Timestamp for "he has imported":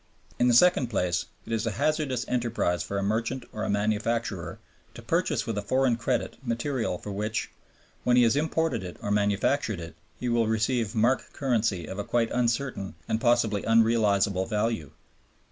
8.17-8.83